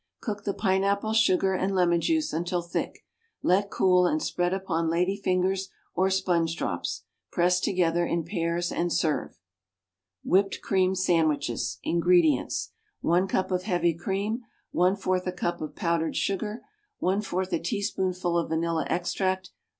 [0.21, 3.05] _Cook the pineapple, sugar and lemon juice until thick;
[3.43, 7.03] let cool, and spread upon lady fingers or sponge drops.
[7.31, 9.37] Press together in pairs and serve.
[10.23, 12.71] =Whipped Cream Sandwiches.= INGREDIENTS.
[13.01, 14.41] 1 cup of heavy cream.
[14.73, 16.63] 1/4 a cup of powdered sugar.
[16.99, 19.51] 1/4 a teaspoonful of vanilla extract.